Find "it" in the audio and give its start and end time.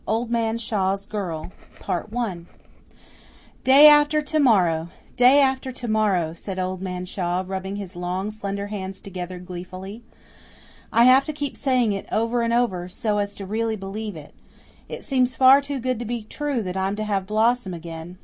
11.91-12.07, 14.15-14.33, 14.89-15.03